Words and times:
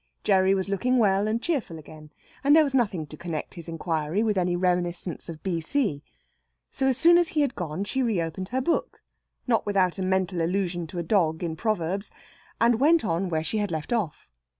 Gerry 0.23 0.55
was 0.55 0.67
looking 0.67 0.97
well 0.97 1.27
and 1.27 1.39
cheerful 1.43 1.77
again, 1.77 2.09
and 2.43 2.55
there 2.55 2.63
was 2.63 2.73
nothing 2.73 3.05
to 3.05 3.15
connect 3.15 3.53
his 3.53 3.67
inquiry 3.67 4.23
with 4.23 4.35
any 4.35 4.55
reminiscence 4.55 5.29
of 5.29 5.43
"B.C." 5.43 6.01
So, 6.71 6.87
as 6.87 6.97
soon 6.97 7.19
as 7.19 7.27
he 7.27 7.41
had 7.41 7.53
gone, 7.53 7.83
she 7.83 8.01
reopened 8.01 8.49
her 8.49 8.61
book 8.61 9.03
not 9.45 9.63
without 9.67 9.99
a 9.99 10.01
mental 10.01 10.41
allusion 10.41 10.87
to 10.87 10.97
a 10.97 11.03
dog 11.03 11.43
in 11.43 11.55
Proverbs 11.55 12.11
and 12.59 12.79
went 12.79 13.05
on 13.05 13.29
where 13.29 13.43
she 13.43 13.59
had 13.59 13.69
left 13.69 13.93
off. 13.93 14.27